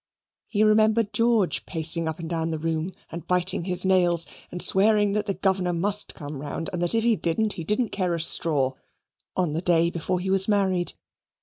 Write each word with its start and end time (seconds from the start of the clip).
He 0.47 0.63
remembered 0.63 1.13
George 1.13 1.67
pacing 1.67 2.07
up 2.07 2.17
and 2.17 2.27
down 2.27 2.49
the 2.49 2.57
room, 2.57 2.91
and 3.11 3.27
biting 3.27 3.65
his 3.65 3.85
nails, 3.85 4.25
and 4.51 4.59
swearing 4.59 5.11
that 5.11 5.27
the 5.27 5.35
Governor 5.35 5.73
must 5.73 6.15
come 6.15 6.41
round, 6.41 6.71
and 6.73 6.81
that 6.81 6.95
if 6.95 7.03
he 7.03 7.15
didn't, 7.15 7.53
he 7.53 7.63
didn't 7.63 7.89
care 7.89 8.15
a 8.15 8.19
straw, 8.19 8.71
on 9.35 9.53
the 9.53 9.61
day 9.61 9.91
before 9.91 10.19
he 10.19 10.31
was 10.31 10.47
married. 10.47 10.93